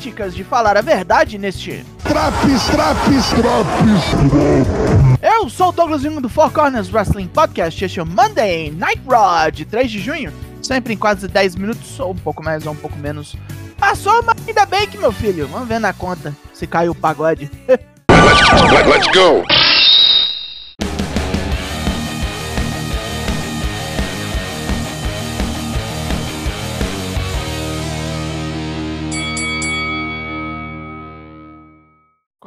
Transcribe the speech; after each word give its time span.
práticas 0.00 0.34
de 0.34 0.42
falar 0.42 0.78
a 0.78 0.80
verdade 0.80 1.36
neste. 1.36 1.84
Traps, 2.04 2.64
traps, 2.70 3.28
traps. 3.34 5.20
Eu 5.20 5.50
sou 5.50 5.68
o 5.68 5.72
Douglas 5.72 6.00
do 6.00 6.28
Four 6.28 6.50
Corners 6.50 6.90
Wrestling 6.90 7.28
Podcast. 7.28 7.84
Este 7.84 8.00
é 8.00 8.02
o 8.02 8.06
Monday 8.06 8.70
Night 8.70 9.02
Raw 9.06 9.50
de 9.50 9.66
3 9.66 9.90
de 9.90 10.00
junho. 10.00 10.32
Sempre 10.62 10.94
em 10.94 10.96
quase 10.96 11.28
10 11.28 11.56
minutos, 11.56 12.00
ou 12.00 12.12
um 12.12 12.16
pouco 12.16 12.42
mais 12.42 12.64
ou 12.64 12.72
um 12.72 12.76
pouco 12.76 12.96
menos. 12.96 13.36
Passou, 13.78 14.22
mas 14.22 14.36
ainda 14.48 14.64
bem 14.64 14.88
que, 14.88 14.96
meu 14.96 15.12
filho. 15.12 15.46
Vamos 15.48 15.68
ver 15.68 15.78
na 15.78 15.92
conta 15.92 16.34
se 16.54 16.66
caiu 16.66 16.92
o 16.92 16.94
pagode. 16.94 17.50
Let, 17.68 17.84
let's 18.88 19.06
go. 19.08 19.44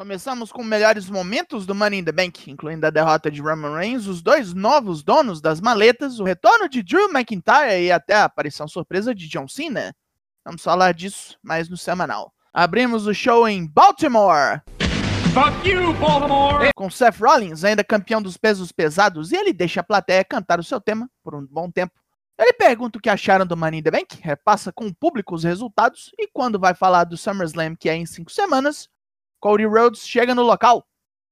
Começamos 0.04 0.52
com 0.52 0.62
melhores 0.66 1.10
momentos 1.10 1.66
do 1.66 1.74
Money 1.74 2.02
in 2.02 2.04
the 2.04 2.12
Bank, 2.12 2.52
incluindo 2.52 2.86
a 2.86 2.90
derrota 2.90 3.32
de 3.32 3.42
Roman 3.42 3.78
Reigns, 3.78 4.06
os 4.06 4.22
dois 4.22 4.54
novos 4.54 5.02
donos 5.02 5.40
das 5.40 5.62
maletas, 5.62 6.20
o 6.20 6.26
retorno 6.26 6.68
de 6.68 6.84
Drew 6.84 7.10
McIntyre 7.10 7.86
e 7.86 7.90
até 7.90 8.16
a 8.16 8.26
aparição 8.26 8.68
surpresa 8.68 9.16
de 9.16 9.30
John 9.30 9.48
Cena. 9.48 9.96
Vamos 10.44 10.62
falar 10.62 10.94
disso 10.94 11.38
mais 11.42 11.70
no 11.70 11.78
semanal. 11.78 12.34
Abrimos 12.54 13.08
o 13.08 13.14
show 13.14 13.48
em 13.48 13.66
Baltimore. 13.66 14.62
Fuck 15.34 15.66
you, 15.66 15.94
Baltimore! 15.94 16.72
Com 16.76 16.90
Seth 16.90 17.22
Rollins, 17.22 17.64
ainda 17.64 17.82
campeão 17.82 18.22
dos 18.22 18.36
pesos 18.36 18.74
pesados, 18.74 19.32
e 19.32 19.38
ele 19.38 19.54
deixa 19.54 19.80
a 19.80 19.86
plateia 19.86 20.26
cantar 20.26 20.60
o 20.60 20.64
seu 20.66 20.82
tema 20.82 21.10
por 21.24 21.34
um 21.34 21.48
bom 21.50 21.72
tempo. 21.72 21.94
Ele 22.38 22.52
pergunta 22.52 23.00
o 23.00 23.02
que 23.02 23.10
acharam 23.10 23.46
do 23.46 23.56
Money 23.56 23.80
in 23.80 23.84
the 23.84 23.92
Bank, 23.92 24.20
repassa 24.22 24.70
com 24.70 24.86
o 24.86 24.94
público 24.94 25.34
os 25.34 25.46
resultados, 25.46 26.12
e 26.20 26.28
quando 26.28 26.60
vai 26.60 26.76
falar 26.76 27.06
do 27.06 27.16
SummerSlam, 27.16 27.74
que 27.74 27.88
é 27.88 27.96
em 27.96 28.06
cinco 28.06 28.34
semanas, 28.34 28.90
Cody 29.44 29.66
Rhodes 29.66 30.08
chega 30.08 30.34
no 30.34 30.42
local 30.42 30.88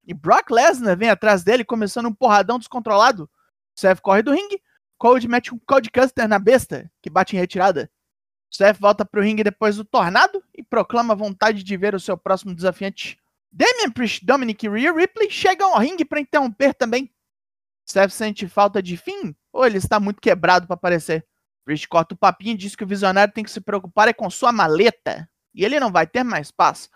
e 0.05 0.13
Brock 0.13 0.51
Lesnar 0.51 0.97
vem 0.97 1.09
atrás 1.09 1.45
dele, 1.45 1.63
começando 1.63 2.07
um 2.07 2.13
porradão 2.13 2.59
descontrolado. 2.59 3.29
Seth 3.73 4.01
corre 4.01 4.21
do 4.21 4.33
ringue, 4.33 4.61
Cody 4.97 5.29
mete 5.29 5.55
um 5.55 5.59
Cody 5.59 5.89
Custer 5.89 6.27
na 6.27 6.37
besta, 6.37 6.91
que 7.01 7.09
bate 7.09 7.37
em 7.37 7.39
retirada. 7.39 7.89
Seth 8.51 8.77
volta 8.77 9.05
pro 9.05 9.21
ringue 9.21 9.45
depois 9.45 9.77
do 9.77 9.85
tornado 9.85 10.43
e 10.53 10.61
proclama 10.61 11.15
vontade 11.15 11.63
de 11.63 11.77
ver 11.77 11.95
o 11.95 12.01
seu 12.01 12.17
próximo 12.17 12.53
desafiante. 12.53 13.17
Damian 13.49 13.91
Priest, 13.91 14.25
Dominic 14.25 14.65
e 14.65 14.69
Rhea 14.69 14.91
Ripley 14.91 15.31
chegam 15.31 15.73
ao 15.73 15.79
ringue 15.79 16.03
para 16.03 16.19
interromper 16.19 16.73
também. 16.73 17.09
Seth 17.85 18.11
sente 18.11 18.45
falta 18.45 18.83
de 18.83 18.97
fim 18.97 19.33
ou 19.53 19.65
ele 19.65 19.77
está 19.77 20.01
muito 20.01 20.19
quebrado 20.19 20.67
para 20.67 20.73
aparecer. 20.73 21.25
Priest 21.63 21.87
corta 21.87 22.13
o 22.13 22.17
papinho 22.17 22.55
e 22.55 22.57
diz 22.57 22.75
que 22.75 22.83
o 22.83 22.87
visionário 22.87 23.33
tem 23.33 23.45
que 23.45 23.51
se 23.51 23.61
preocupar 23.61 24.09
é 24.09 24.13
com 24.13 24.29
sua 24.29 24.51
maleta. 24.51 25.29
E 25.55 25.63
ele 25.63 25.79
não 25.79 25.93
vai 25.93 26.05
ter 26.05 26.25
mais 26.25 26.51
paz. 26.51 26.89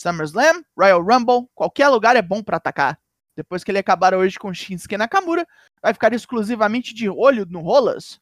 SummerSlam, 0.00 0.64
Royal 0.74 1.02
Rumble, 1.02 1.46
qualquer 1.54 1.88
lugar 1.88 2.16
é 2.16 2.22
bom 2.22 2.42
para 2.42 2.56
atacar. 2.56 2.98
Depois 3.36 3.62
que 3.62 3.70
ele 3.70 3.78
acabar 3.78 4.14
hoje 4.14 4.38
com 4.38 4.52
Shinsuke 4.52 4.96
Nakamura, 4.96 5.46
vai 5.82 5.92
ficar 5.92 6.14
exclusivamente 6.14 6.94
de 6.94 7.10
olho 7.10 7.44
no 7.44 7.60
Rolas. 7.60 8.18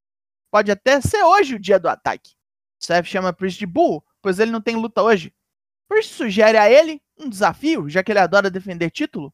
Pode 0.50 0.72
até 0.72 1.00
ser 1.00 1.22
hoje 1.22 1.54
o 1.54 1.58
dia 1.58 1.78
do 1.78 1.88
ataque. 1.88 2.34
Seth 2.80 3.06
chama 3.06 3.32
Priest 3.32 3.60
de 3.60 3.66
burro, 3.66 4.04
pois 4.20 4.40
ele 4.40 4.50
não 4.50 4.60
tem 4.60 4.74
luta 4.74 5.02
hoje. 5.02 5.32
Priest 5.88 6.14
sugere 6.14 6.58
a 6.58 6.68
ele 6.68 7.00
um 7.16 7.28
desafio, 7.28 7.88
já 7.88 8.02
que 8.02 8.10
ele 8.10 8.18
adora 8.18 8.50
defender 8.50 8.90
título. 8.90 9.32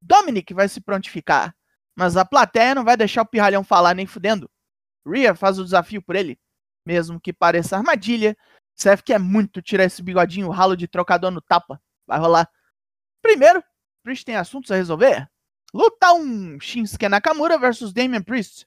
Dominic 0.00 0.54
vai 0.54 0.68
se 0.68 0.80
prontificar, 0.80 1.54
mas 1.96 2.16
a 2.16 2.24
plateia 2.24 2.76
não 2.76 2.84
vai 2.84 2.96
deixar 2.96 3.22
o 3.22 3.26
pirralhão 3.26 3.64
falar 3.64 3.94
nem 3.94 4.06
fudendo. 4.06 4.48
Rhea 5.04 5.34
faz 5.34 5.58
o 5.58 5.64
desafio 5.64 6.00
por 6.00 6.14
ele. 6.14 6.38
Mesmo 6.86 7.20
que 7.20 7.32
pareça 7.32 7.76
armadilha, 7.76 8.36
Seth 8.74 9.02
quer 9.02 9.18
muito 9.18 9.60
tirar 9.60 9.84
esse 9.84 10.02
bigodinho 10.02 10.50
ralo 10.50 10.76
de 10.76 10.88
trocador 10.88 11.30
no 11.30 11.40
tapa. 11.40 11.80
Vai 12.06 12.18
rolar. 12.18 12.48
Primeiro, 13.20 13.62
Priest 14.02 14.24
tem 14.24 14.36
assuntos 14.36 14.70
a 14.70 14.76
resolver. 14.76 15.28
Luta 15.72 16.12
1: 16.12 16.60
Shinsuke 16.60 17.08
Nakamura 17.08 17.58
versus 17.58 17.92
Damian 17.92 18.22
Priest. 18.22 18.66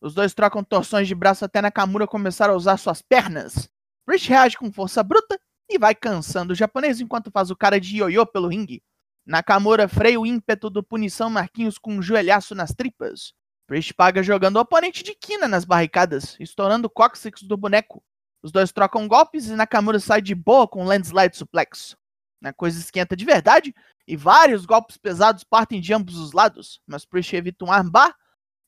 Os 0.00 0.14
dois 0.14 0.32
trocam 0.32 0.64
torções 0.64 1.06
de 1.06 1.14
braço 1.14 1.44
até 1.44 1.60
Nakamura 1.60 2.06
começar 2.06 2.48
a 2.48 2.54
usar 2.54 2.76
suas 2.78 3.02
pernas. 3.02 3.68
Priest 4.06 4.28
reage 4.28 4.56
com 4.56 4.72
força 4.72 5.02
bruta 5.02 5.38
e 5.68 5.78
vai 5.78 5.94
cansando 5.94 6.52
o 6.52 6.56
japonês 6.56 7.00
enquanto 7.00 7.30
faz 7.30 7.50
o 7.50 7.56
cara 7.56 7.78
de 7.78 7.98
ioiô 7.98 8.26
pelo 8.26 8.48
ringue. 8.48 8.82
Nakamura 9.26 9.86
freia 9.86 10.18
o 10.18 10.26
ímpeto 10.26 10.70
do 10.70 10.82
punição 10.82 11.30
Marquinhos 11.30 11.78
com 11.78 11.94
um 11.94 12.02
joelhaço 12.02 12.54
nas 12.54 12.72
tripas. 12.72 13.32
Priest 13.66 13.94
paga 13.94 14.22
jogando 14.22 14.56
o 14.56 14.60
oponente 14.60 15.04
de 15.04 15.14
quina 15.14 15.46
nas 15.46 15.64
barricadas, 15.64 16.36
estourando 16.40 16.88
o 16.88 16.90
cóccix 16.90 17.42
do 17.42 17.56
boneco. 17.56 18.02
Os 18.42 18.50
dois 18.50 18.72
trocam 18.72 19.06
golpes 19.06 19.48
e 19.48 19.54
Nakamura 19.54 20.00
sai 20.00 20.22
de 20.22 20.34
boa 20.34 20.66
com 20.66 20.84
landslide 20.84 21.36
suplex. 21.36 21.96
A 22.42 22.52
coisa 22.52 22.78
esquenta 22.78 23.14
de 23.14 23.24
verdade 23.24 23.74
e 24.06 24.16
vários 24.16 24.64
golpes 24.64 24.96
pesados 24.96 25.44
partem 25.44 25.80
de 25.80 25.92
ambos 25.92 26.16
os 26.16 26.32
lados, 26.32 26.80
mas 26.86 27.04
Priest 27.04 27.36
evita 27.36 27.64
um 27.64 27.70
armbar, 27.70 28.14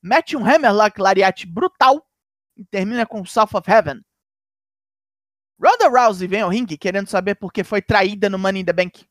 mete 0.03 0.37
um 0.37 0.44
hammerlock 0.44 1.00
lariat 1.00 1.47
brutal 1.47 2.06
e 2.56 2.65
termina 2.65 3.06
com 3.06 3.25
South 3.25 3.55
of 3.55 3.71
Heaven. 3.71 4.03
Ronda 5.59 5.89
Rousey 5.89 6.28
vem 6.28 6.43
ao 6.43 6.50
ringue 6.50 6.77
querendo 6.77 7.09
saber 7.09 7.37
por 7.37 7.53
que 7.53 7.65
foi 7.65 7.81
traída 7.81 8.28
no 8.28 8.39
Money 8.39 8.62
in 8.62 8.65
the 8.65 8.72
Bank. 8.72 9.06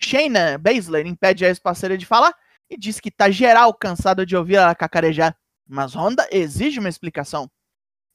Shayna 0.00 0.58
Baszler 0.58 1.06
impede 1.06 1.44
a 1.44 1.48
ex-parceira 1.48 1.98
de 1.98 2.06
falar 2.06 2.32
e 2.70 2.76
diz 2.76 3.00
que 3.00 3.10
tá 3.10 3.30
geral 3.30 3.74
cansada 3.74 4.24
de 4.24 4.36
ouvir 4.36 4.56
ela 4.56 4.74
cacarejar, 4.74 5.36
mas 5.66 5.94
Ronda 5.94 6.28
exige 6.30 6.78
uma 6.78 6.88
explicação. 6.88 7.50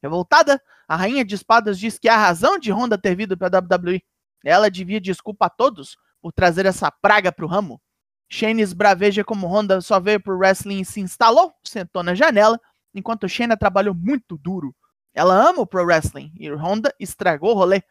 Revoltada, 0.02 0.62
a 0.94 0.96
rainha 0.96 1.26
de 1.26 1.34
espadas 1.34 1.80
diz 1.80 1.98
que 1.98 2.08
a 2.08 2.16
razão 2.16 2.60
de 2.60 2.72
Honda 2.72 3.00
ter 3.00 3.16
vindo 3.16 3.36
para 3.36 3.58
a 3.58 3.60
WWE. 3.60 4.04
Ela 4.46 4.70
devia 4.70 5.02
desculpa 5.02 5.48
a 5.48 5.50
todos 5.50 5.98
por 6.22 6.32
trazer 6.32 6.68
essa 6.68 6.92
praga 6.92 7.32
para 7.32 7.44
o 7.44 7.48
ramo. 7.48 7.82
Shane 8.30 8.62
esbraveja 8.62 9.24
como 9.24 9.48
Honda 9.48 9.82
só 9.82 10.00
veio 10.00 10.22
pro 10.22 10.38
wrestling 10.38 10.82
e 10.82 10.86
se 10.86 11.02
instalou, 11.02 11.52
sentou 11.64 12.04
na 12.04 12.14
janela, 12.14 12.62
enquanto 12.94 13.28
Shayna 13.28 13.58
trabalhou 13.58 13.96
muito 13.96 14.38
duro. 14.38 14.76
Ela 15.16 15.34
ama 15.50 15.62
o 15.62 15.66
pro 15.66 15.84
wrestling 15.84 16.32
e 16.40 16.48
Honda 16.52 16.94
estragou 17.00 17.56
o 17.56 17.56
rolê. 17.56 17.82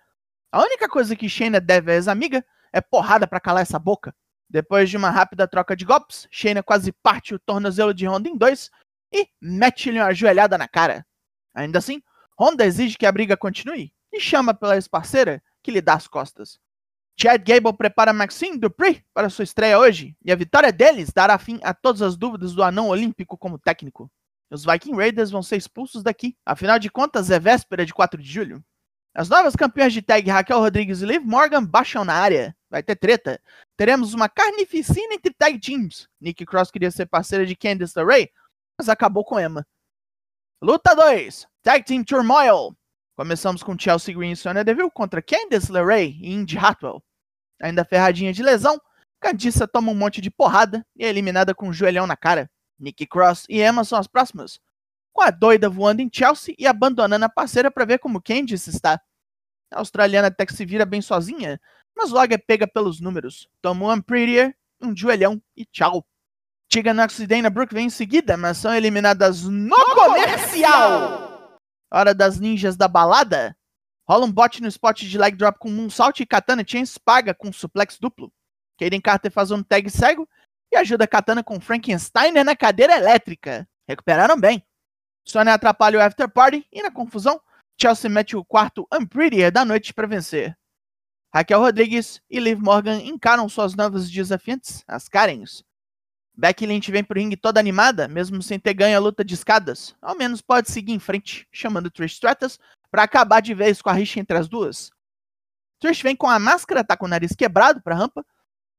A 0.52 0.62
única 0.62 0.88
coisa 0.88 1.16
que 1.16 1.28
Shayna 1.28 1.60
deve 1.60 1.90
à 1.90 1.94
ex-amiga 1.96 2.44
é 2.72 2.80
porrada 2.80 3.26
para 3.26 3.40
calar 3.40 3.62
essa 3.62 3.80
boca. 3.80 4.14
Depois 4.48 4.88
de 4.88 4.96
uma 4.96 5.10
rápida 5.10 5.48
troca 5.48 5.74
de 5.74 5.84
golpes, 5.84 6.28
Shayna 6.30 6.62
quase 6.62 6.92
parte 6.92 7.34
o 7.34 7.38
tornozelo 7.40 7.92
de 7.92 8.06
Honda 8.06 8.28
em 8.28 8.36
dois 8.36 8.70
e 9.12 9.26
mete-lhe 9.40 9.98
uma 9.98 10.14
joelhada 10.14 10.56
na 10.56 10.68
cara. 10.68 11.04
Ainda 11.52 11.80
assim, 11.80 12.00
Honda 12.42 12.66
exige 12.66 12.98
que 12.98 13.06
a 13.06 13.12
briga 13.12 13.36
continue 13.36 13.92
e 14.12 14.18
chama 14.18 14.52
pela 14.52 14.74
ex-parceira 14.74 15.40
que 15.62 15.70
lhe 15.70 15.80
dá 15.80 15.94
as 15.94 16.08
costas. 16.08 16.58
Chad 17.16 17.40
Gable 17.46 17.72
prepara 17.72 18.12
Maxine 18.12 18.58
Dupree 18.58 19.04
para 19.14 19.30
sua 19.30 19.44
estreia 19.44 19.78
hoje, 19.78 20.16
e 20.24 20.32
a 20.32 20.34
vitória 20.34 20.72
deles 20.72 21.12
dará 21.14 21.38
fim 21.38 21.60
a 21.62 21.72
todas 21.72 22.02
as 22.02 22.16
dúvidas 22.16 22.52
do 22.52 22.64
anão 22.64 22.88
olímpico 22.88 23.38
como 23.38 23.60
técnico. 23.60 24.10
Os 24.50 24.64
Viking 24.64 24.96
Raiders 24.96 25.30
vão 25.30 25.40
ser 25.40 25.56
expulsos 25.56 26.02
daqui, 26.02 26.36
afinal 26.44 26.80
de 26.80 26.90
contas 26.90 27.30
é 27.30 27.38
véspera 27.38 27.86
de 27.86 27.94
4 27.94 28.20
de 28.20 28.28
julho. 28.28 28.64
As 29.14 29.28
novas 29.28 29.54
campeãs 29.54 29.92
de 29.92 30.02
tag 30.02 30.28
Raquel 30.28 30.58
Rodrigues 30.58 31.00
e 31.00 31.06
Liv 31.06 31.24
Morgan 31.24 31.64
baixam 31.64 32.04
na 32.04 32.14
área. 32.14 32.56
Vai 32.68 32.82
ter 32.82 32.96
treta. 32.96 33.40
Teremos 33.76 34.14
uma 34.14 34.28
carnificina 34.28 35.14
entre 35.14 35.32
tag 35.32 35.60
teams. 35.60 36.08
Nick 36.20 36.44
Cross 36.44 36.72
queria 36.72 36.90
ser 36.90 37.06
parceira 37.06 37.46
de 37.46 37.54
Candice 37.54 37.96
LeRae, 37.96 38.30
mas 38.76 38.88
acabou 38.88 39.24
com 39.24 39.38
Emma. 39.38 39.64
Luta 40.62 40.94
2: 40.94 41.48
Tag 41.60 41.84
Team 41.84 42.04
Turmoil. 42.04 42.72
Começamos 43.16 43.64
com 43.64 43.76
Chelsea 43.76 44.14
Green 44.14 44.30
e 44.30 44.36
Sonya 44.36 44.62
Deville 44.62 44.92
contra 44.92 45.20
Candice 45.20 45.72
LeRae 45.72 46.16
e 46.20 46.32
Indy 46.32 46.56
Hartwell. 46.56 47.02
Ainda 47.60 47.84
ferradinha 47.84 48.32
de 48.32 48.44
lesão, 48.44 48.80
Candice 49.18 49.66
toma 49.66 49.90
um 49.90 49.94
monte 49.96 50.20
de 50.20 50.30
porrada 50.30 50.86
e 50.94 51.04
é 51.04 51.08
eliminada 51.08 51.52
com 51.52 51.68
um 51.68 51.72
joelhão 51.72 52.06
na 52.06 52.16
cara. 52.16 52.48
Nikki 52.78 53.08
Cross 53.08 53.44
e 53.48 53.60
Emma 53.60 53.82
são 53.82 53.98
as 53.98 54.06
próximas. 54.06 54.60
Com 55.12 55.22
a 55.22 55.32
doida 55.32 55.68
voando 55.68 56.00
em 56.00 56.08
Chelsea 56.12 56.54
e 56.56 56.64
abandonando 56.64 57.24
a 57.24 57.28
parceira 57.28 57.68
para 57.68 57.84
ver 57.84 57.98
como 57.98 58.22
Candice 58.22 58.70
está. 58.70 59.02
A 59.68 59.80
australiana 59.80 60.28
até 60.28 60.46
que 60.46 60.54
se 60.54 60.64
vira 60.64 60.86
bem 60.86 61.02
sozinha, 61.02 61.60
mas 61.96 62.10
logo 62.10 62.34
é 62.34 62.38
pega 62.38 62.68
pelos 62.68 63.00
números. 63.00 63.48
Toma 63.60 63.86
um 63.86 63.92
Unprettier, 63.92 64.56
um 64.80 64.96
joelhão 64.96 65.42
e 65.56 65.64
tchau. 65.64 66.06
Tegan 66.72 66.94
Nox 66.94 67.18
e 67.18 67.26
Dana 67.26 67.50
Brooke 67.50 67.74
vêm 67.74 67.88
em 67.88 67.90
seguida, 67.90 68.34
mas 68.34 68.56
são 68.56 68.74
eliminadas 68.74 69.42
no, 69.42 69.76
comercial! 69.94 71.58
Hora 71.92 72.14
das 72.14 72.40
ninjas 72.40 72.78
da 72.78 72.88
balada. 72.88 73.54
Rola 74.08 74.24
um 74.24 74.32
bot 74.32 74.58
no 74.62 74.68
spot 74.68 75.02
de 75.02 75.18
leg 75.18 75.36
drop 75.36 75.58
com 75.58 75.68
moonsault 75.68 76.22
e 76.22 76.24
Katana 76.24 76.64
Chance 76.66 76.98
paga 76.98 77.34
com 77.34 77.52
suplex 77.52 77.98
duplo. 77.98 78.32
Kaden 78.78 79.02
Carter 79.02 79.30
faz 79.30 79.50
um 79.50 79.62
tag 79.62 79.90
cego 79.90 80.26
e 80.72 80.76
ajuda 80.78 81.06
Katana 81.06 81.44
com 81.44 81.60
Frankenstein 81.60 82.32
na 82.42 82.56
cadeira 82.56 82.96
elétrica. 82.96 83.68
Recuperaram 83.86 84.40
bem. 84.40 84.64
Sonya 85.28 85.52
atrapalha 85.52 85.98
o 85.98 86.02
after 86.02 86.26
party 86.26 86.66
e 86.72 86.82
na 86.82 86.90
confusão, 86.90 87.38
Chelsea 87.78 88.08
mete 88.08 88.34
o 88.34 88.42
quarto 88.42 88.88
Unprettier 88.90 89.52
da 89.52 89.62
noite 89.62 89.92
para 89.92 90.06
vencer. 90.06 90.56
Raquel 91.34 91.60
Rodrigues 91.60 92.22
e 92.30 92.40
Liv 92.40 92.58
Morgan 92.58 92.96
encaram 93.02 93.46
suas 93.46 93.74
novas 93.74 94.10
desafiantes, 94.10 94.82
as 94.88 95.06
Karens. 95.06 95.62
Becky 96.34 96.66
Lynch 96.66 96.90
vem 96.90 97.04
pro 97.04 97.18
ringue 97.18 97.36
toda 97.36 97.60
animada, 97.60 98.08
mesmo 98.08 98.42
sem 98.42 98.58
ter 98.58 98.74
ganho 98.74 98.96
a 98.96 99.00
luta 99.00 99.24
de 99.24 99.34
escadas. 99.34 99.94
Ao 100.00 100.16
menos 100.16 100.40
pode 100.40 100.70
seguir 100.70 100.92
em 100.92 100.98
frente, 100.98 101.46
chamando 101.52 101.90
Trish 101.90 102.14
Stratus 102.14 102.58
para 102.90 103.02
acabar 103.02 103.40
de 103.40 103.54
vez 103.54 103.82
com 103.82 103.90
a 103.90 103.92
rixa 103.92 104.18
entre 104.18 104.36
as 104.36 104.48
duas. 104.48 104.90
Trish 105.78 106.02
vem 106.02 106.16
com 106.16 106.28
a 106.28 106.38
máscara, 106.38 106.84
tá 106.84 106.96
com 106.96 107.06
o 107.06 107.08
nariz 107.08 107.34
quebrado 107.34 107.82
pra 107.82 107.94
rampa. 107.94 108.24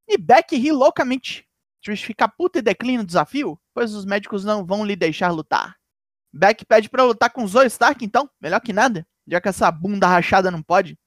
E 0.07 0.17
Beck 0.17 0.55
ri 0.55 0.71
loucamente. 0.71 1.47
Trish 1.81 2.03
fica 2.03 2.27
puta 2.27 2.59
e 2.59 2.61
declina 2.61 3.03
o 3.03 3.05
desafio, 3.05 3.59
pois 3.73 3.93
os 3.93 4.05
médicos 4.05 4.43
não 4.43 4.65
vão 4.65 4.85
lhe 4.85 4.95
deixar 4.95 5.29
lutar. 5.31 5.75
Beck 6.33 6.65
pede 6.65 6.89
pra 6.89 7.03
lutar 7.03 7.29
com 7.29 7.45
Zoe 7.45 7.67
Stark, 7.67 8.03
então, 8.03 8.29
melhor 8.41 8.59
que 8.59 8.73
nada, 8.73 9.05
já 9.27 9.39
que 9.39 9.49
essa 9.49 9.69
bunda 9.69 10.07
rachada 10.07 10.49
não 10.49 10.63
pode. 10.63 10.97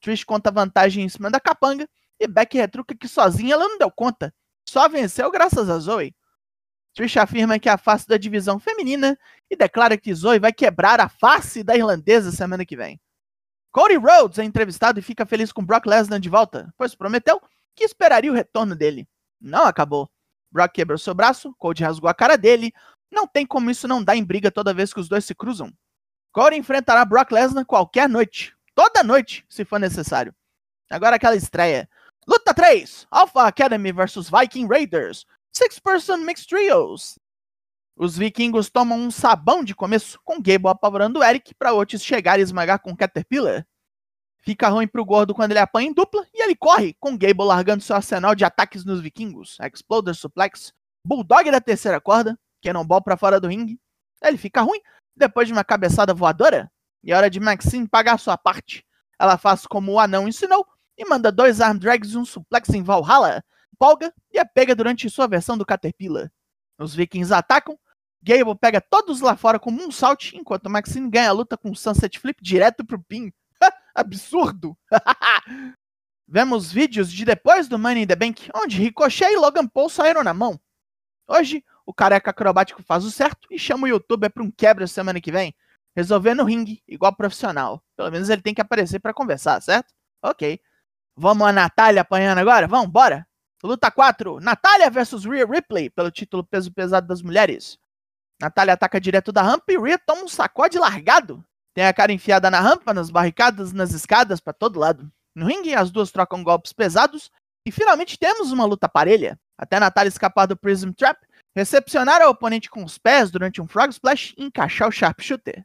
Trish 0.00 0.24
conta 0.24 0.50
vantagem 0.50 1.04
em 1.04 1.08
cima 1.08 1.30
da 1.30 1.40
capanga 1.40 1.88
e 2.20 2.28
Beck 2.28 2.56
retruca 2.56 2.94
que 2.94 3.08
sozinha 3.08 3.54
ela 3.54 3.66
não 3.66 3.78
deu 3.78 3.90
conta. 3.90 4.32
Só 4.68 4.88
venceu 4.88 5.30
graças 5.30 5.70
a 5.70 5.78
Zoe. 5.78 6.14
Trish 6.94 7.16
afirma 7.18 7.58
que 7.58 7.68
é 7.68 7.72
a 7.72 7.78
face 7.78 8.08
da 8.08 8.16
divisão 8.16 8.58
feminina 8.58 9.18
e 9.50 9.56
declara 9.56 9.98
que 9.98 10.14
Zoe 10.14 10.38
vai 10.38 10.52
quebrar 10.52 11.00
a 11.00 11.08
face 11.08 11.62
da 11.62 11.76
irlandesa 11.76 12.32
semana 12.32 12.64
que 12.64 12.76
vem. 12.76 13.00
Cody 13.70 13.96
Rhodes 13.96 14.38
é 14.38 14.44
entrevistado 14.44 14.98
e 14.98 15.02
fica 15.02 15.26
feliz 15.26 15.52
com 15.52 15.62
Brock 15.62 15.84
Lesnar 15.84 16.18
de 16.18 16.30
volta, 16.30 16.72
pois 16.78 16.94
prometeu 16.94 17.38
que 17.74 17.84
esperaria 17.84 18.32
o 18.32 18.34
retorno 18.34 18.74
dele. 18.74 19.06
Não 19.38 19.64
acabou. 19.64 20.10
Brock 20.50 20.72
quebrou 20.72 20.96
seu 20.96 21.14
braço, 21.14 21.54
Cody 21.58 21.84
rasgou 21.84 22.08
a 22.08 22.14
cara 22.14 22.38
dele. 22.38 22.72
Não 23.12 23.26
tem 23.26 23.44
como 23.44 23.70
isso 23.70 23.86
não 23.86 24.02
dar 24.02 24.16
em 24.16 24.24
briga 24.24 24.50
toda 24.50 24.72
vez 24.72 24.94
que 24.94 25.00
os 25.00 25.08
dois 25.08 25.26
se 25.26 25.34
cruzam. 25.34 25.70
Cody 26.32 26.56
enfrentará 26.56 27.04
Brock 27.04 27.30
Lesnar 27.30 27.66
qualquer 27.66 28.08
noite. 28.08 28.56
Toda 28.74 29.02
noite, 29.02 29.44
se 29.48 29.64
for 29.64 29.78
necessário. 29.78 30.34
Agora 30.90 31.16
aquela 31.16 31.36
estreia. 31.36 31.86
Luta 32.28 32.52
3: 32.52 33.06
Alpha 33.10 33.46
Academy 33.46 33.92
vs 33.92 34.28
Viking 34.28 34.66
Raiders. 34.66 35.24
Six 35.52 35.78
Person 35.78 36.18
Mixed 36.18 36.48
Trios. 36.48 37.18
Os 37.96 38.18
vikingos 38.18 38.68
tomam 38.68 38.98
um 38.98 39.10
sabão 39.10 39.64
de 39.64 39.74
começo, 39.74 40.20
com 40.24 40.42
Gable 40.42 40.68
apavorando 40.68 41.22
Eric 41.22 41.54
para 41.54 41.72
Otis 41.72 42.04
chegar 42.04 42.38
e 42.38 42.42
esmagar 42.42 42.80
com 42.80 42.94
Caterpillar. 42.94 43.66
Fica 44.40 44.68
ruim 44.68 44.86
pro 44.86 45.04
gordo 45.04 45.34
quando 45.34 45.52
ele 45.52 45.60
apanha 45.60 45.88
em 45.88 45.94
dupla 45.94 46.26
e 46.34 46.42
ele 46.42 46.54
corre, 46.54 46.94
com 47.00 47.16
Gable 47.16 47.46
largando 47.46 47.82
seu 47.82 47.96
arsenal 47.96 48.34
de 48.34 48.44
ataques 48.44 48.84
nos 48.84 49.00
vikingos. 49.00 49.56
Exploder 49.60 50.14
Suplex, 50.14 50.72
Bulldog 51.04 51.50
da 51.50 51.60
terceira 51.60 52.00
corda, 52.00 52.38
Cannonball 52.62 53.02
para 53.02 53.16
fora 53.16 53.40
do 53.40 53.48
ringue. 53.48 53.80
Ele 54.22 54.36
fica 54.36 54.60
ruim 54.60 54.80
depois 55.16 55.46
de 55.46 55.52
uma 55.52 55.64
cabeçada 55.64 56.12
voadora. 56.12 56.70
E 57.02 57.12
é 57.12 57.16
hora 57.16 57.30
de 57.30 57.40
Maxine 57.40 57.88
pagar 57.88 58.18
sua 58.18 58.36
parte. 58.36 58.84
Ela 59.18 59.38
faz 59.38 59.66
como 59.66 59.92
o 59.92 60.00
anão 60.00 60.28
ensinou 60.28 60.66
e 60.96 61.04
manda 61.04 61.30
dois 61.32 61.60
arm 61.60 61.78
drags 61.78 62.12
e 62.12 62.18
um 62.18 62.24
suplex 62.24 62.68
em 62.70 62.82
Valhalla. 62.82 63.44
Polga 63.78 64.12
e 64.32 64.38
é 64.38 64.44
pega 64.44 64.74
durante 64.74 65.10
sua 65.10 65.26
versão 65.26 65.56
do 65.56 65.66
Caterpillar. 65.66 66.30
Os 66.78 66.94
vikings 66.94 67.32
atacam, 67.32 67.78
Gable 68.22 68.56
pega 68.58 68.80
todos 68.80 69.20
lá 69.20 69.36
fora 69.36 69.58
com 69.58 69.70
um 69.70 69.90
salt, 69.90 70.32
enquanto 70.34 70.68
Maxine 70.68 71.08
ganha 71.08 71.30
a 71.30 71.32
luta 71.32 71.56
com 71.56 71.74
Sunset 71.74 72.18
Flip 72.18 72.42
direto 72.42 72.84
pro 72.84 73.02
pin. 73.02 73.32
Absurdo! 73.94 74.76
Vemos 76.28 76.72
vídeos 76.72 77.12
de 77.12 77.24
depois 77.24 77.68
do 77.68 77.78
Money 77.78 78.02
in 78.02 78.06
the 78.06 78.16
Bank, 78.16 78.50
onde 78.52 78.82
Ricochet 78.82 79.32
e 79.32 79.36
Logan 79.36 79.68
Paul 79.68 79.88
saíram 79.88 80.24
na 80.24 80.34
mão. 80.34 80.60
Hoje, 81.28 81.64
o 81.84 81.94
careca 81.94 82.30
acrobático 82.30 82.82
faz 82.82 83.04
o 83.04 83.12
certo 83.12 83.46
e 83.48 83.58
chama 83.58 83.84
o 83.84 83.88
youtuber 83.88 84.32
para 84.32 84.42
um 84.42 84.50
quebra 84.50 84.88
semana 84.88 85.20
que 85.20 85.30
vem, 85.30 85.54
resolver 85.94 86.34
no 86.34 86.42
ringue, 86.42 86.82
igual 86.88 87.14
profissional. 87.14 87.80
Pelo 87.96 88.10
menos 88.10 88.28
ele 88.28 88.42
tem 88.42 88.52
que 88.52 88.60
aparecer 88.60 88.98
para 88.98 89.14
conversar, 89.14 89.60
certo? 89.62 89.94
Ok. 90.20 90.60
Vamos 91.18 91.46
a 91.46 91.52
Natália 91.52 92.02
apanhando 92.02 92.38
agora? 92.38 92.68
Vamos, 92.68 92.88
bora! 92.88 93.26
Luta 93.62 93.90
4, 93.90 94.38
Natália 94.38 94.90
versus 94.90 95.24
Rhea 95.24 95.46
Ripley, 95.46 95.88
pelo 95.88 96.10
título 96.10 96.44
peso 96.44 96.70
pesado 96.70 97.06
das 97.06 97.22
mulheres. 97.22 97.78
Natália 98.40 98.74
ataca 98.74 99.00
direto 99.00 99.32
da 99.32 99.40
rampa 99.40 99.72
e 99.72 99.78
Rhea 99.78 99.98
toma 99.98 100.24
um 100.24 100.28
sacode 100.28 100.78
largado. 100.78 101.42
Tem 101.74 101.86
a 101.86 101.92
cara 101.92 102.12
enfiada 102.12 102.50
na 102.50 102.60
rampa, 102.60 102.92
nas 102.92 103.10
barricadas, 103.10 103.72
nas 103.72 103.92
escadas, 103.92 104.40
para 104.40 104.52
todo 104.52 104.78
lado. 104.78 105.10
No 105.34 105.46
ringue, 105.46 105.74
as 105.74 105.90
duas 105.90 106.10
trocam 106.10 106.44
golpes 106.44 106.74
pesados 106.74 107.30
e 107.66 107.72
finalmente 107.72 108.18
temos 108.18 108.52
uma 108.52 108.66
luta 108.66 108.88
parelha. 108.88 109.38
Até 109.58 109.80
Natália 109.80 110.08
escapar 110.08 110.46
do 110.46 110.56
Prism 110.56 110.90
Trap, 110.92 111.18
recepcionar 111.56 112.20
a 112.20 112.28
oponente 112.28 112.68
com 112.68 112.84
os 112.84 112.98
pés 112.98 113.30
durante 113.30 113.60
um 113.62 113.66
Frog 113.66 113.90
Splash 113.90 114.34
e 114.36 114.44
encaixar 114.44 114.88
o 114.88 114.92
Sharpshooter. 114.92 115.64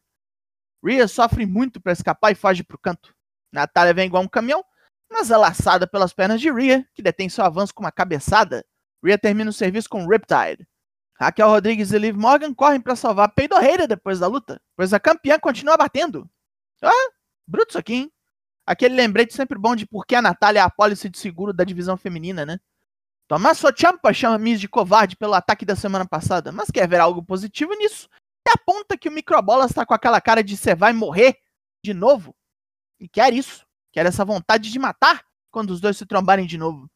Rhea 0.83 1.09
sofre 1.09 1.45
muito 1.45 1.81
para 1.81 1.91
escapar 1.91 2.31
e 2.31 2.35
foge 2.35 2.63
pro 2.63 2.79
canto. 2.79 3.13
Natália 3.53 3.93
vem 3.93 4.07
igual 4.07 4.23
um 4.23 4.29
caminhão, 4.29 4.63
mas 5.11 5.29
é 5.29 5.37
laçada 5.37 5.85
pelas 5.85 6.13
pernas 6.13 6.39
de 6.39 6.51
Rhea, 6.51 6.87
que 6.93 7.01
detém 7.01 7.27
seu 7.27 7.43
avanço 7.43 7.73
com 7.73 7.83
uma 7.83 7.91
cabeçada. 7.91 8.65
Rhea 9.03 9.17
termina 9.17 9.49
o 9.49 9.53
serviço 9.53 9.89
com 9.89 10.07
Riptide. 10.07 10.65
Raquel 11.19 11.49
Rodrigues 11.49 11.91
e 11.91 11.99
Liv 11.99 12.17
Morgan 12.17 12.53
correm 12.53 12.81
para 12.81 12.95
salvar 12.95 13.25
a 13.25 13.31
peidorreira 13.31 13.87
depois 13.87 14.19
da 14.19 14.27
luta, 14.27 14.59
pois 14.75 14.93
a 14.93 14.99
campeã 14.99 15.37
continua 15.37 15.77
batendo. 15.77 16.27
Ah, 16.81 17.11
bruto 17.45 17.71
isso 17.71 17.77
aqui, 17.77 17.93
hein? 17.93 18.11
Aquele 18.65 18.95
lembrete 18.95 19.33
sempre 19.33 19.59
bom 19.59 19.75
de 19.75 19.85
por 19.85 20.05
que 20.05 20.15
a 20.15 20.21
Natália 20.21 20.61
é 20.61 20.63
a 20.63 20.69
pólice 20.69 21.09
de 21.09 21.19
seguro 21.19 21.53
da 21.53 21.63
divisão 21.63 21.97
feminina, 21.97 22.45
né? 22.45 22.59
Tommaso 23.27 23.67
Ciampa 23.77 24.11
chama 24.13 24.37
Miz 24.37 24.59
de 24.59 24.67
covarde 24.67 25.15
pelo 25.15 25.33
ataque 25.33 25.63
da 25.63 25.75
semana 25.75 26.05
passada, 26.07 26.51
mas 26.51 26.71
quer 26.71 26.87
ver 26.87 26.99
algo 26.99 27.23
positivo 27.23 27.73
nisso. 27.75 28.09
E 28.47 28.51
aponta 28.51 28.97
que 28.97 29.07
o 29.07 29.11
Microbola 29.11 29.65
está 29.65 29.85
com 29.85 29.93
aquela 29.93 30.19
cara 30.19 30.43
de 30.43 30.57
você 30.57 30.73
vai 30.73 30.91
morrer 30.91 31.37
de 31.83 31.93
novo. 31.93 32.35
E 32.99 33.07
quer 33.07 33.33
isso. 33.33 33.65
Quer 33.91 34.05
essa 34.05 34.25
vontade 34.25 34.71
de 34.71 34.79
matar 34.79 35.25
quando 35.49 35.71
os 35.71 35.81
dois 35.81 35.97
se 35.97 36.05
trombarem 36.05 36.45
de 36.45 36.57
novo. 36.57 36.89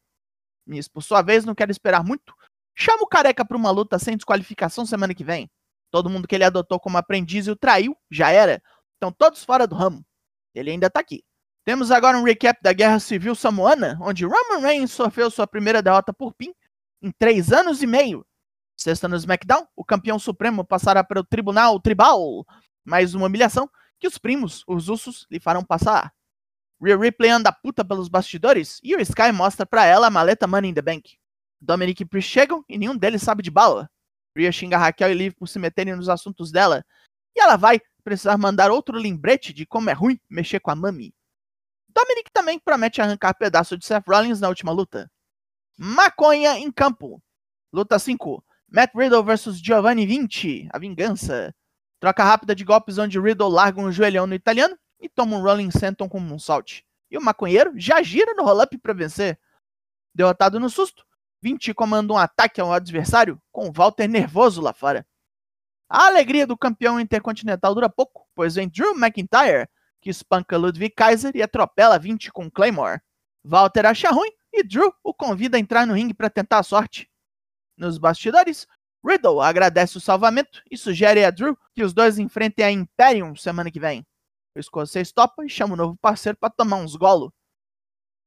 Miz, 0.66 0.88
por 0.88 1.02
sua 1.02 1.22
vez, 1.22 1.44
não 1.44 1.54
quer 1.54 1.70
esperar 1.70 2.02
muito 2.02 2.34
Chama 2.78 3.04
o 3.04 3.06
careca 3.06 3.42
para 3.42 3.56
uma 3.56 3.70
luta 3.70 3.98
sem 3.98 4.16
desqualificação 4.16 4.84
semana 4.84 5.14
que 5.14 5.24
vem. 5.24 5.50
Todo 5.90 6.10
mundo 6.10 6.28
que 6.28 6.34
ele 6.34 6.44
adotou 6.44 6.78
como 6.78 6.98
aprendiz 6.98 7.46
e 7.46 7.50
o 7.50 7.56
traiu, 7.56 7.96
já 8.10 8.30
era. 8.30 8.62
Estão 8.92 9.10
todos 9.10 9.42
fora 9.42 9.66
do 9.66 9.74
ramo. 9.74 10.04
Ele 10.54 10.70
ainda 10.70 10.90
tá 10.90 11.00
aqui. 11.00 11.24
Temos 11.64 11.90
agora 11.90 12.18
um 12.18 12.22
recap 12.22 12.60
da 12.62 12.74
Guerra 12.74 13.00
Civil 13.00 13.34
Samoana, 13.34 13.98
onde 14.02 14.26
Roman 14.26 14.60
Reigns 14.60 14.92
sofreu 14.92 15.30
sua 15.30 15.46
primeira 15.46 15.80
derrota 15.80 16.12
por 16.12 16.34
PIN 16.34 16.52
em 17.00 17.10
três 17.10 17.50
anos 17.50 17.82
e 17.82 17.86
meio. 17.86 18.26
Sexta 18.76 19.08
no 19.08 19.16
SmackDown, 19.16 19.66
o 19.74 19.82
campeão 19.82 20.18
supremo 20.18 20.62
passará 20.62 21.02
para 21.02 21.20
o 21.20 21.24
Tribunal 21.24 21.80
Tribal. 21.80 22.44
Mais 22.84 23.14
uma 23.14 23.26
humilhação 23.26 23.70
que 23.98 24.06
os 24.06 24.18
primos, 24.18 24.62
os 24.66 24.90
Usos, 24.90 25.26
lhe 25.30 25.40
farão 25.40 25.64
passar. 25.64 26.12
Rhea 26.82 26.96
Ripley 26.96 27.30
anda 27.30 27.50
puta 27.50 27.84
pelos 27.84 28.08
bastidores 28.08 28.78
e 28.82 28.94
o 28.94 29.00
Sky 29.00 29.32
mostra 29.32 29.64
para 29.64 29.86
ela 29.86 30.08
a 30.08 30.10
maleta 30.10 30.46
Money 30.46 30.70
in 30.70 30.74
the 30.74 30.82
Bank. 30.82 31.18
Dominic 31.60 32.02
e 32.02 32.06
Priest 32.06 32.30
chegam 32.30 32.64
e 32.68 32.76
nenhum 32.76 32.96
deles 32.96 33.22
sabe 33.22 33.42
de 33.42 33.50
bala. 33.50 33.90
Rhea 34.36 34.52
xinga 34.52 34.76
Raquel 34.76 35.10
e 35.10 35.14
Liv 35.14 35.34
por 35.34 35.48
se 35.48 35.58
meterem 35.58 35.96
nos 35.96 36.08
assuntos 36.08 36.52
dela. 36.52 36.84
E 37.34 37.40
ela 37.40 37.56
vai 37.56 37.80
precisar 38.04 38.36
mandar 38.36 38.70
outro 38.70 38.98
lembrete 38.98 39.52
de 39.52 39.64
como 39.64 39.88
é 39.88 39.94
ruim 39.94 40.20
mexer 40.28 40.60
com 40.60 40.70
a 40.70 40.76
Mami. 40.76 41.14
Dominic 41.88 42.30
também 42.30 42.58
promete 42.58 43.00
arrancar 43.00 43.34
pedaço 43.34 43.76
de 43.78 43.86
Seth 43.86 44.06
Rollins 44.06 44.38
na 44.38 44.48
última 44.48 44.70
luta. 44.70 45.10
Maconha 45.78 46.58
em 46.58 46.70
campo. 46.70 47.22
Luta 47.72 47.98
5. 47.98 48.44
Matt 48.68 48.94
Riddle 48.94 49.24
vs 49.24 49.58
Giovanni 49.58 50.06
Vinci. 50.06 50.68
A 50.72 50.78
vingança. 50.78 51.54
Troca 51.98 52.22
rápida 52.22 52.54
de 52.54 52.64
golpes 52.64 52.98
onde 52.98 53.18
Riddle 53.18 53.48
larga 53.48 53.80
um 53.80 53.90
joelhão 53.90 54.26
no 54.26 54.34
italiano 54.34 54.76
e 55.00 55.08
toma 55.08 55.36
um 55.36 55.42
Rolling 55.42 55.70
Senton 55.70 56.08
com 56.08 56.18
um 56.18 56.38
salt. 56.38 56.82
E 57.10 57.16
o 57.16 57.22
maconheiro 57.22 57.72
já 57.76 58.02
gira 58.02 58.34
no 58.34 58.44
roll-up 58.44 58.76
para 58.78 58.92
vencer. 58.92 59.38
Derrotado 60.14 60.58
no 60.58 60.70
susto, 60.70 61.04
20 61.42 61.74
comanda 61.74 62.12
um 62.12 62.16
ataque 62.16 62.60
ao 62.60 62.72
adversário, 62.72 63.40
com 63.52 63.70
Walter 63.72 64.08
nervoso 64.08 64.60
lá 64.60 64.72
fora. 64.72 65.06
A 65.88 66.06
alegria 66.06 66.46
do 66.46 66.56
campeão 66.56 66.98
intercontinental 66.98 67.74
dura 67.74 67.88
pouco, 67.88 68.26
pois 68.34 68.56
vem 68.56 68.68
Drew 68.68 68.96
McIntyre, 68.96 69.68
que 70.00 70.10
espanca 70.10 70.56
Ludwig 70.56 70.94
Kaiser 70.94 71.32
e 71.36 71.42
atropela 71.42 71.98
20 71.98 72.32
com 72.32 72.50
Claymore. 72.50 73.00
Walter 73.44 73.86
acha 73.86 74.10
ruim 74.10 74.30
e 74.52 74.64
Drew 74.64 74.92
o 75.04 75.14
convida 75.14 75.56
a 75.56 75.60
entrar 75.60 75.86
no 75.86 75.94
ringue 75.94 76.14
para 76.14 76.30
tentar 76.30 76.58
a 76.58 76.64
sorte. 76.64 77.08
Nos 77.76 77.98
bastidores, 77.98 78.66
Riddle 79.04 79.40
agradece 79.40 79.96
o 79.98 80.00
salvamento 80.00 80.62
e 80.68 80.76
sugere 80.76 81.24
a 81.24 81.30
Drew 81.30 81.56
que 81.72 81.84
os 81.84 81.92
dois 81.92 82.18
enfrentem 82.18 82.64
a 82.64 82.70
Imperium 82.70 83.36
semana 83.36 83.70
que 83.70 83.78
vem. 83.78 84.04
O 84.56 84.58
escocês 84.58 85.12
topa 85.12 85.44
e 85.44 85.50
chama 85.50 85.74
o 85.74 85.76
novo 85.76 85.98
parceiro 85.98 86.38
para 86.40 86.48
tomar 86.48 86.76
uns 86.76 86.96
golo. 86.96 87.30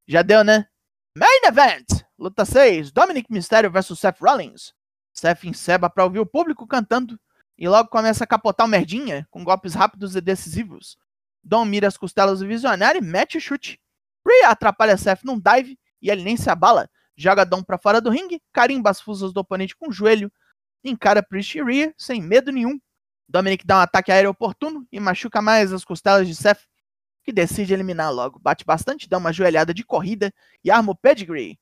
Já 0.06 0.22
deu, 0.22 0.44
né? 0.44 0.68
Main 1.12 1.40
Event! 1.44 1.86
Luta 2.16 2.44
6, 2.44 2.92
Dominic 2.92 3.32
Mysterio 3.32 3.68
vs 3.68 3.98
Seth 3.98 4.20
Rollins. 4.20 4.72
Seth 5.12 5.42
enceba 5.42 5.90
para 5.90 6.04
ouvir 6.04 6.20
o 6.20 6.26
público 6.26 6.68
cantando 6.68 7.18
e 7.58 7.68
logo 7.68 7.88
começa 7.88 8.22
a 8.22 8.26
capotar 8.28 8.64
o 8.64 8.70
merdinha 8.70 9.26
com 9.28 9.42
golpes 9.42 9.74
rápidos 9.74 10.14
e 10.14 10.20
decisivos. 10.20 10.96
Dom 11.42 11.64
mira 11.64 11.88
as 11.88 11.96
costelas 11.96 12.38
do 12.38 12.46
visionário 12.46 13.00
e 13.00 13.04
mete 13.04 13.36
o 13.36 13.40
chute. 13.40 13.80
Rhea 14.24 14.50
atrapalha 14.50 14.96
Seth 14.96 15.24
num 15.24 15.40
dive 15.40 15.76
e 16.00 16.10
ele 16.10 16.22
nem 16.22 16.36
se 16.36 16.48
abala. 16.48 16.88
Joga 17.16 17.44
Dom 17.44 17.60
para 17.60 17.76
fora 17.76 18.00
do 18.00 18.08
ringue, 18.08 18.40
carimba 18.52 18.88
as 18.88 19.00
fusas 19.00 19.32
do 19.32 19.40
oponente 19.40 19.74
com 19.74 19.88
o 19.88 19.92
joelho, 19.92 20.32
encara 20.84 21.24
Priest 21.24 21.58
e 21.58 21.64
Rhea 21.64 21.92
sem 21.98 22.22
medo 22.22 22.52
nenhum. 22.52 22.80
Dominic 23.30 23.64
dá 23.64 23.78
um 23.78 23.80
ataque 23.80 24.10
aéreo 24.10 24.30
oportuno 24.30 24.84
e 24.90 24.98
machuca 24.98 25.40
mais 25.40 25.72
as 25.72 25.84
costelas 25.84 26.26
de 26.26 26.34
Seth, 26.34 26.66
que 27.22 27.32
decide 27.32 27.72
eliminar 27.72 28.12
logo. 28.12 28.40
Bate 28.40 28.64
bastante, 28.64 29.08
dá 29.08 29.18
uma 29.18 29.32
joelhada 29.32 29.72
de 29.72 29.84
corrida 29.84 30.34
e 30.64 30.70
arma 30.70 30.90
o 30.90 30.96
pedigree. 30.96 31.56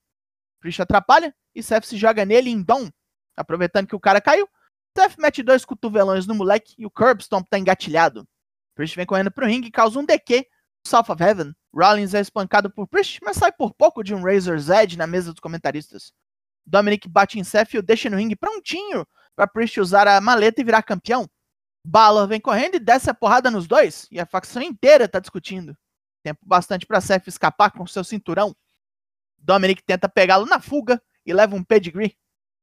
Priest 0.61 0.81
atrapalha 0.81 1.35
e 1.55 1.63
Seth 1.63 1.85
se 1.85 1.99
joga 1.99 2.25
nele 2.25 2.49
em 2.49 2.63
Dom. 2.63 2.89
Aproveitando 3.37 3.87
que 3.87 3.95
o 3.95 4.01
cara 4.01 4.19
caiu, 4.19 4.49
Seth 4.97 5.19
mete 5.19 5.43
dois 5.43 5.67
cotovelões 5.67 6.27
no 6.27 6.35
moleque 6.35 6.75
e 6.79 6.87
o 6.87 6.91
Curb 6.91 7.23
Stomp 7.23 7.47
tá 7.51 7.59
engatilhado. 7.59 8.27
Priest 8.75 8.97
vem 8.97 9.05
correndo 9.05 9.31
pro 9.31 9.47
ringue 9.47 9.69
e 9.69 9.71
causa 9.71 9.99
um 9.99 10.07
DQ, 10.07 10.47
South 10.87 11.11
of 11.11 11.23
Heaven. 11.23 11.53
Rollins 11.75 12.15
é 12.15 12.21
espancado 12.21 12.71
por 12.71 12.89
Priest, 12.89 13.19
mas 13.23 13.37
sai 13.37 13.53
por 13.53 13.75
pouco 13.75 14.03
de 14.03 14.15
um 14.15 14.23
Razor's 14.23 14.71
Edge 14.71 14.97
na 14.97 15.07
mesa 15.07 15.33
dos 15.33 15.41
comentaristas. 15.41 16.13
Dominic 16.65 17.07
bate 17.07 17.39
em 17.39 17.45
Seth 17.45 17.75
e 17.75 17.79
o 17.79 17.83
deixa 17.83 18.09
no 18.09 18.17
ringue 18.17 18.37
prontinho 18.37 19.07
para 19.37 19.47
Priest 19.47 19.79
usar 19.79 20.09
a 20.09 20.19
maleta 20.19 20.63
e 20.63 20.65
virar 20.65 20.83
campeão. 20.83 21.29
Balor 21.89 22.29
vem 22.29 22.39
correndo 22.39 22.75
e 22.75 22.79
desce 22.79 23.09
a 23.09 23.15
porrada 23.15 23.51
nos 23.51 23.67
dois, 23.67 24.07
e 24.11 24.21
a 24.21 24.27
facção 24.27 24.61
inteira 24.61 25.09
tá 25.09 25.19
discutindo. 25.19 25.75
Tempo 26.23 26.41
bastante 26.45 26.85
para 26.85 27.01
Seth 27.01 27.27
escapar 27.27 27.71
com 27.71 27.87
seu 27.87 28.05
cinturão. 28.05 28.55
Dominic 29.39 29.83
tenta 29.83 30.07
pegá-lo 30.07 30.45
na 30.45 30.61
fuga 30.61 31.03
e 31.25 31.33
leva 31.33 31.57
um 31.57 31.65
pedigree. 31.65 32.15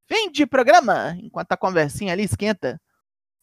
Fim 0.06 0.30
de 0.30 0.46
programa, 0.46 1.16
enquanto 1.20 1.50
a 1.50 1.56
conversinha 1.56 2.12
ali 2.12 2.22
esquenta. 2.22 2.80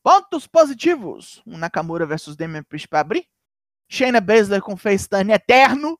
Pontos 0.02 0.48
positivos. 0.48 1.42
Um 1.46 1.58
Nakamura 1.58 2.06
versus 2.06 2.38
Damian 2.38 2.64
Priest 2.64 2.88
para 2.88 3.02
abrir. 3.02 3.28
Shayna 3.90 4.22
Baszler 4.22 4.62
com 4.62 4.78
FaceTime 4.78 5.34
eterno. 5.34 6.00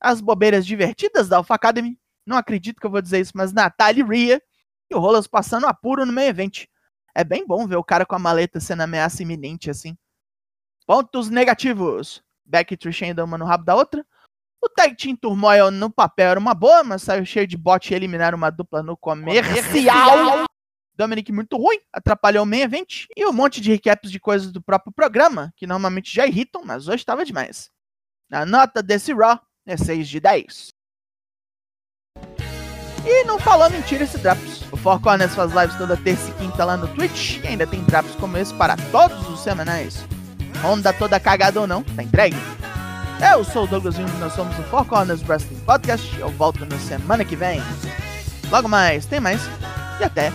As 0.00 0.20
bobeiras 0.20 0.66
divertidas 0.66 1.28
da 1.28 1.36
Alpha 1.36 1.54
Academy. 1.54 1.96
Não 2.26 2.36
acredito 2.36 2.80
que 2.80 2.86
eu 2.86 2.90
vou 2.90 3.00
dizer 3.00 3.20
isso, 3.20 3.32
mas 3.36 3.52
Natalie 3.52 4.02
Rhea. 4.02 4.42
E 4.90 4.94
o 4.96 4.98
Rolas 4.98 5.28
passando 5.28 5.68
apuro 5.68 6.04
no 6.04 6.12
meio 6.12 6.30
evento. 6.30 6.66
É 7.14 7.24
bem 7.24 7.46
bom 7.46 7.66
ver 7.66 7.76
o 7.76 7.84
cara 7.84 8.06
com 8.06 8.14
a 8.14 8.18
maleta 8.18 8.60
sendo 8.60 8.82
ameaça 8.82 9.22
iminente 9.22 9.70
assim. 9.70 9.96
Pontos 10.86 11.28
negativos. 11.28 12.22
Becky 12.44 12.74
e 12.74 12.76
Trish 12.76 13.02
ainda 13.02 13.24
uma 13.24 13.38
no 13.38 13.44
rabo 13.44 13.64
da 13.64 13.74
outra. 13.74 14.04
O 14.62 14.68
Tag 14.68 14.94
Team 14.94 15.16
Turmoil 15.16 15.70
no 15.70 15.90
papel 15.90 16.30
era 16.30 16.40
uma 16.40 16.52
boa, 16.52 16.84
mas 16.84 17.02
saiu 17.02 17.24
cheio 17.24 17.46
de 17.46 17.56
bot 17.56 17.90
e 17.90 17.94
eliminaram 17.94 18.36
uma 18.36 18.50
dupla 18.50 18.82
no 18.82 18.96
comercial. 18.96 20.44
Dominic 20.94 21.32
muito 21.32 21.56
ruim, 21.56 21.78
atrapalhou 21.92 22.42
o 22.42 22.46
main 22.46 22.60
event 22.60 23.06
e 23.16 23.24
um 23.24 23.32
monte 23.32 23.58
de 23.60 23.70
recaps 23.70 24.10
de 24.10 24.20
coisas 24.20 24.52
do 24.52 24.60
próprio 24.60 24.92
programa, 24.92 25.50
que 25.56 25.66
normalmente 25.66 26.14
já 26.14 26.26
irritam, 26.26 26.62
mas 26.62 26.88
hoje 26.88 26.96
estava 26.96 27.24
demais. 27.24 27.70
A 28.30 28.44
nota 28.44 28.82
desse 28.82 29.14
Raw 29.14 29.40
é 29.64 29.78
6 29.78 30.08
de 30.08 30.20
10. 30.20 30.68
E 33.04 33.24
não 33.24 33.38
falou 33.38 33.70
mentira 33.70 34.04
esse 34.04 34.18
Drops. 34.18 34.62
O 34.70 34.76
Four 34.76 35.00
Corners 35.00 35.34
faz 35.34 35.52
lives 35.52 35.76
toda 35.76 35.96
terça 35.96 36.30
e 36.30 36.32
quinta 36.34 36.64
lá 36.64 36.76
no 36.76 36.88
Twitch 36.88 37.38
e 37.42 37.46
ainda 37.46 37.66
tem 37.66 37.82
Drops 37.84 38.14
como 38.16 38.36
esse 38.36 38.52
para 38.54 38.76
todos 38.90 39.28
os 39.28 39.40
semanais. 39.40 40.04
Onda 40.64 40.92
toda 40.92 41.18
cagada 41.18 41.60
ou 41.60 41.66
não, 41.66 41.82
tá 41.82 42.02
entregue. 42.02 42.36
Eu 43.32 43.44
sou 43.44 43.64
o 43.64 43.66
Douglas 43.66 43.94
Jung, 43.94 44.10
nós 44.18 44.32
somos 44.32 44.58
o 44.58 44.62
Four 44.64 44.84
Corners 44.86 45.22
Wrestling 45.26 45.60
Podcast. 45.60 46.18
Eu 46.18 46.30
volto 46.30 46.64
na 46.66 46.78
semana 46.78 47.24
que 47.24 47.36
vem. 47.36 47.62
Logo 48.50 48.68
mais, 48.68 49.06
tem 49.06 49.20
mais. 49.20 49.40
E 49.98 50.04
até. 50.04 50.32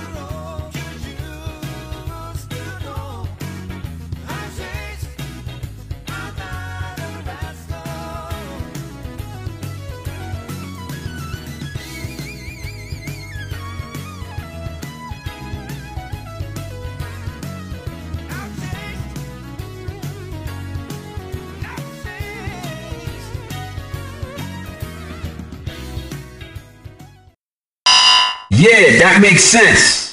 That 28.75 29.19
makes 29.21 29.43
sense. 29.43 30.04